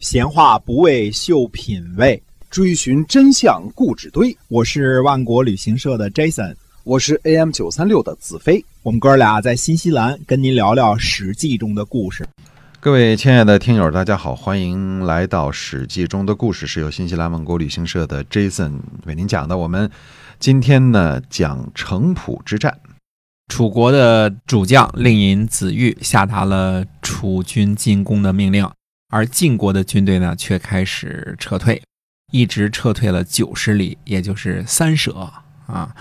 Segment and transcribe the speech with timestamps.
[0.00, 4.36] 闲话不为秀品味，追寻真相故纸堆。
[4.46, 8.64] 我是万国旅行社的 Jason，我是 AM 九三六的子飞。
[8.84, 12.24] 我们哥俩在新西兰跟您聊聊《史记》中的故事。
[12.78, 18.74] 各位亲爱的听友，大家好，欢迎来到《史记》中的故事，是由新西兰万国旅行社的 Jason
[19.04, 19.58] 为您讲的。
[19.58, 19.90] 我们
[20.38, 22.78] 今天呢讲城濮之战。
[23.48, 28.70] 楚国的主将令尹子玉下达了楚军进攻的命令，
[29.08, 31.82] 而晋国的军队呢却开始撤退，
[32.30, 35.12] 一直撤退了九十里，也就是三舍
[35.66, 35.94] 啊。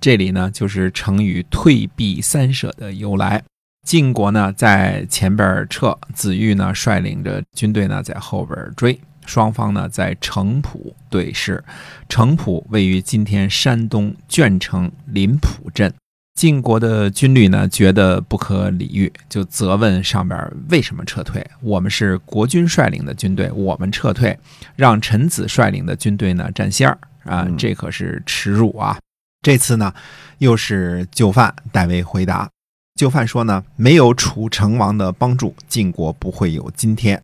[0.00, 3.42] 这里呢就是成语“退避三舍”的由来。
[3.86, 11.62] 晋国呢在前边撤，子玉呢率领着军队呢在后边追，双方呢在城濮对视。
[12.08, 15.92] 城濮位于今天山东鄄城临浦镇。
[16.34, 21.44] 晋国的军旅呢，觉得不可理喻，就责问上边为什么撤退？
[21.60, 24.38] 我们是国君率领的军队，我们撤退，
[24.74, 28.98] 让臣子率领的军队呢占先儿啊，这可是耻辱啊！
[29.42, 29.92] 这次呢，
[30.38, 32.48] 又是就范代为回答。
[32.94, 37.20] 就范说呢，没有楚成王的帮助，晋国不会有今天。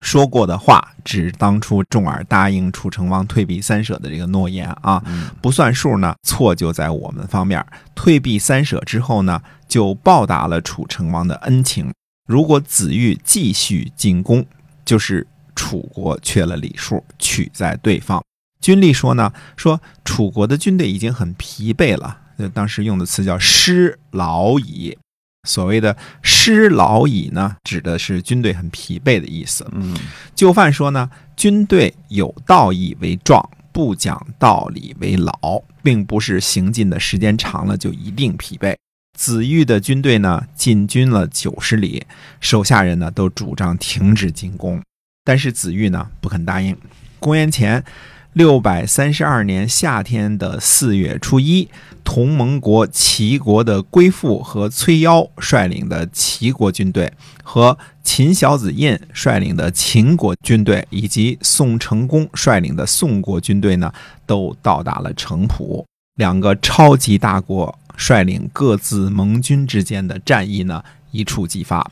[0.00, 5.02] 说过的话，指当初重耳答应楚成王退避三舍的这个诺言啊，
[5.40, 7.64] 不算数呢，错就在我们方面。
[7.94, 11.92] 退避三舍之后呢，就报答了楚成王的恩情。
[12.26, 14.44] 如果子玉继续进攻，
[14.84, 18.22] 就是楚国缺了礼数，取在对方。
[18.60, 22.18] 军力说呢，说楚国的军队已经很疲惫了，
[22.54, 24.96] 当时用的词叫失劳矣。
[25.48, 29.66] 所谓的失劳矣呢，指的是军队很疲惫的意思。
[29.72, 29.96] 嗯，
[30.34, 38.76] 就范说呢，军队有道义为壮，不讲道理为老，并不是行进的时间长了就一定疲惫。
[39.18, 42.04] 子玉的军队呢，进军了九十里，
[42.40, 44.82] 手下人呢都主张停止进攻，
[45.24, 46.76] 但是子玉呢不肯答应。
[47.18, 47.82] 公元前。
[48.32, 51.68] 六百三十二年夏天的四月初一，
[52.04, 63.92] 同盟国齐国的归附和崔夭率领的齐国军队，和秦小子印率领的秦国军队，以及宋成功率领的宋国军队呢，
[64.26, 65.84] 都到达了城濮。
[66.14, 71.90] 两个超级大国率领各自盟军之间的战役呢，一触即发。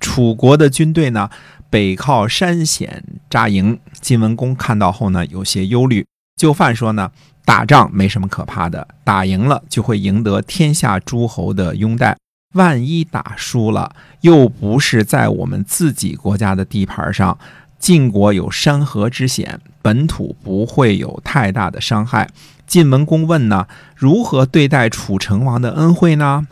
[0.00, 1.28] 楚国的军队呢？
[1.70, 6.06] 北靠山险扎营，晋文公看到后呢，有些忧虑。
[6.36, 7.10] 就范说呢，
[7.44, 12.16] 打仗没什么可怕的，打赢了就会赢得天下诸侯的拥戴。
[12.54, 17.36] 万一打输了，又不是在我们自己国家的地盘上，
[17.78, 22.30] 晋国有山河之险，本土不会有太大的伤害。
[22.66, 26.46] 晋文公问呢，如何对待楚成王的恩惠呢？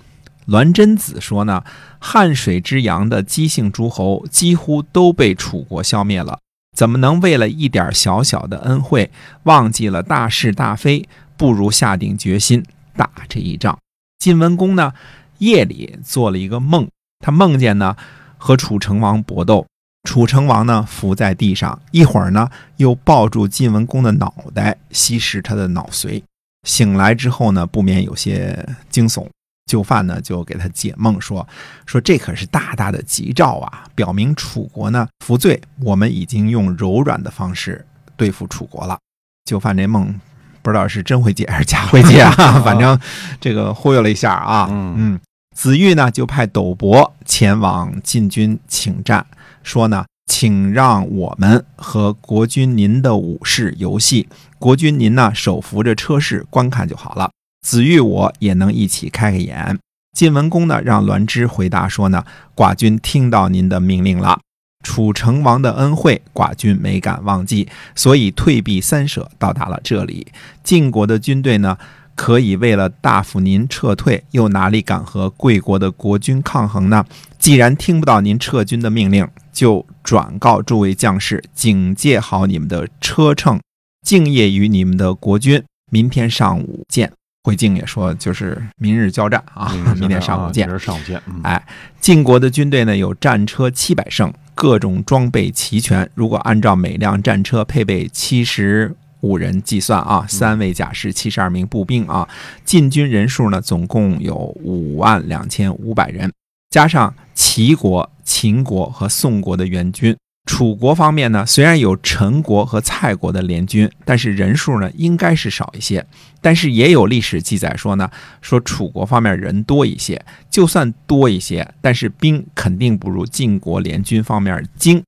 [0.47, 1.65] 栾真子说呢，
[1.99, 6.39] 汉水之阳的姬姓诸侯几乎都被楚国消灭了，
[6.77, 9.11] 怎么能为了一点小小的恩惠，
[9.45, 11.09] 忘记了大是大非？
[11.37, 12.65] 不如下定决心
[12.97, 13.79] 打这一仗。
[14.19, 14.95] 晋文公呢，
[15.39, 17.97] 夜里做了一个梦，他梦见呢
[18.39, 19.67] 和楚成王搏斗，
[20.09, 26.23] 楚成王呢伏在地上，一会儿呢又抱住晋文公的脑袋，吸食他的脑髓。
[26.67, 29.27] 醒来之后呢，不免有些惊悚。
[29.67, 31.47] 就范呢，就给他解梦说
[31.87, 37.85] ：“说这可是大大的吉兆啊，表明楚国呢服罪，我们已经用柔软的方式
[38.17, 38.97] 对付楚国了。”
[39.45, 40.19] 就范这梦
[40.63, 42.31] 不知道是真会解还是假会解啊，
[42.65, 42.99] 反正
[43.41, 44.69] 这个忽悠了一下啊。
[44.71, 45.21] 嗯嗯，
[45.57, 49.27] 子玉呢就派斗伯前往晋军请战，
[49.65, 54.29] 说呢，请让我们和国君您的武士游戏，
[54.61, 57.31] 国君您呢手扶着车室观看就好了。
[57.67, 59.77] 子玉我也能一起开开眼。
[60.17, 64.39] 晋文公呢，让栾枝回答说呢，寡君听到您的命令了。
[64.85, 67.67] 楚成王的恩惠，寡君没敢忘记，
[67.97, 70.29] 所以退避三舍，到达了这里。
[70.63, 71.77] 晋国的军队呢，
[72.15, 77.05] 可以为了大夫您撤退，又哪里敢和贵国的国君抗衡呢？
[77.41, 83.61] 既然听不到您撤军的命令，就转告诸位将士，警戒好你们的车乘，
[84.07, 85.65] 敬业于你们的国君。
[85.91, 87.11] 明天上午见。
[87.47, 90.67] 回敬也说，就是明日交战啊， 明天上午见。
[90.67, 91.23] 明日上午见。
[91.45, 91.65] 哎，
[92.01, 96.11] 晋国的军队呢有战车七百乘，各种装备齐全。
[96.17, 102.29] 如果按照每辆战车配备七十五人计算啊，三位甲士，七十二名步兵啊，
[102.65, 106.33] 晋军人数呢总共有五万两千五百人，
[106.69, 110.17] 加上齐国、秦国和宋国的援军。
[110.47, 116.07] 楚国方面呢，虽然有陈国和蔡国的联军，但是人数呢应该是少一些。
[116.41, 118.09] 但是也有历史记载说呢，
[118.41, 125.03] 说楚国方面人多一些，就算多一些，但是兵肯定不如晋国联军方面精。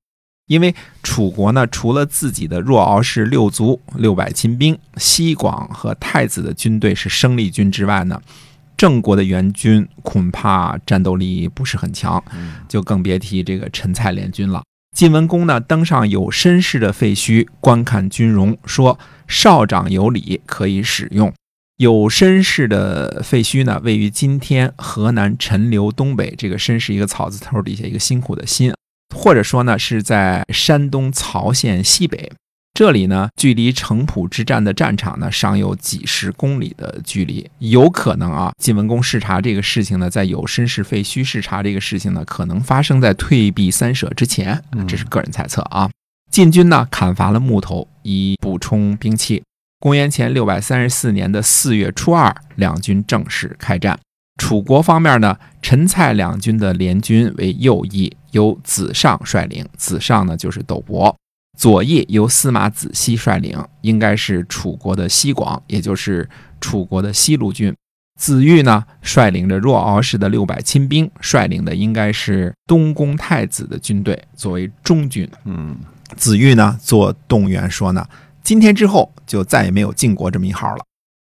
[0.47, 8.19] 因为楚国呢，除了自己的若敖氏六族六百亲兵，西广和太子的军队是生力军之外呢，
[8.75, 12.21] 郑国的援军恐怕战斗力不是很强，
[12.67, 14.61] 就更别提这个陈蔡联军了。
[14.99, 18.99] 晋文公呢，登上有绅士的废墟观看军容，说
[19.29, 21.33] 少长有礼，可以使用。
[21.77, 26.35] 有绅士的废墟呢，位于今天河南陈留东北。
[26.37, 28.73] 这个绅是一个草字头底下一个辛苦的辛，
[29.15, 32.29] 或者说呢是在山东曹县西北。
[32.79, 37.45] 这里呢，距离城濮之战的战场呢，尚有几十公里的距离。
[37.57, 44.63] 有可能啊，晋文公视察这个事情呢，在有申氏废墟视察这个事情呢，可能发生在退避三舍之前。
[44.87, 45.89] 这是个人猜测啊。
[46.31, 49.43] 晋军呢，砍伐了木头以补充兵器。
[49.81, 53.99] 公元前六百三十四年的四月初二，两军正式开战。
[54.37, 59.67] 楚国方面呢，陈蔡两军的联军为右翼，由子上率领。
[59.75, 61.13] 子上呢就是斗伯。
[61.59, 66.29] 左翼由司马子西率领，应该是楚国的西广，也就是
[66.61, 67.75] 楚国的西路军。
[68.17, 75.29] 子玉呢率领着若敖氏的六百亲兵，率领的应该是东宫太子的军队，作为中军。
[75.43, 75.75] 嗯，
[76.15, 78.07] 子玉呢做动员说呢。
[78.41, 80.85] 今天之后就再也没有晋国这么一号了。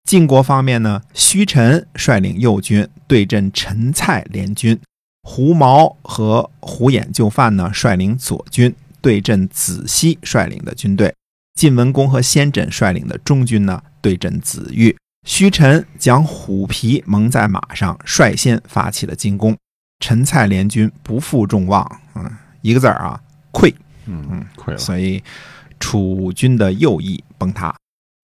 [0.10, 4.80] 晋国方面呢，虚陈率领右军对阵陈蔡联军，
[5.22, 11.14] 胡毛和胡衍就范呢率领左军对阵子西率领的军队。
[11.54, 14.98] 晋文公和先轸率领的中军呢对阵子玉。
[15.28, 19.56] 虚臣将虎皮蒙在马上，率先发起了进攻。
[20.00, 23.22] 陈蔡联军不负众望，嗯，一个字儿啊，
[23.52, 23.72] 溃。
[24.08, 24.78] 嗯嗯，溃了。
[24.80, 25.22] 所以。
[25.80, 27.76] 楚军的右翼崩塌，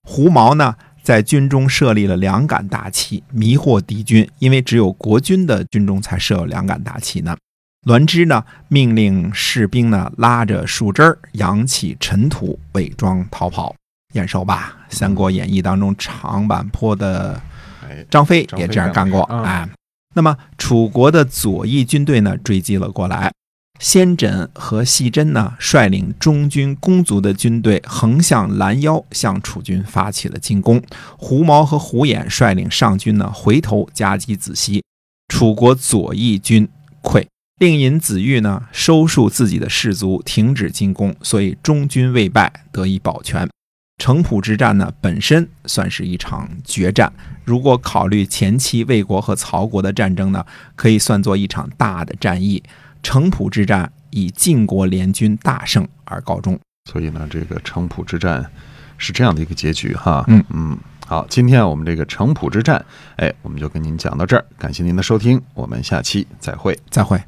[0.03, 0.73] 胡毛呢
[1.03, 4.25] 在军中设立了两杆大旗，迷惑敌军。
[4.39, 7.35] 因为只有国军的军中才设有两杆大旗呢。
[7.85, 13.73] 栾枝呢命令士兵呢拉着树枝儿扬起尘土，伪装逃跑。
[14.13, 14.77] 眼熟吧？
[14.95, 17.41] 《三国演义》当中长坂坡的
[18.09, 19.21] 张飞也这样干过。
[19.43, 19.69] 哎，
[20.15, 23.31] 那么楚国的左翼军队呢追击了过来。
[23.79, 30.83] 先轸和细真呢，率领中军公族的军队横向拦腰，向楚军发起了进攻。
[31.17, 34.83] 胡毛和胡衍率领上军呢，回头夹击子西，
[35.29, 36.67] 楚国左翼军
[37.01, 37.25] 溃。
[37.59, 43.47] 令尹子玉呢，收束自己的士卒，停止进攻，所以中军未败，得以保全。
[43.97, 47.11] 城濮之战呢，本身算是一场决战。
[47.43, 50.45] 如果考虑前期魏国和曹国的战争呢，
[50.77, 52.63] 可以算作一场大的战役。
[53.03, 56.57] 城濮之战以晋国联军大胜而告终，
[56.89, 58.49] 所以呢，这个城濮之战
[58.97, 60.23] 是这样的一个结局哈。
[60.27, 62.85] 嗯嗯，好，今天我们这个城濮之战，
[63.17, 67.21] 哎，我们就跟您讲到这儿，感谢您的收听，我们下期再会，再会。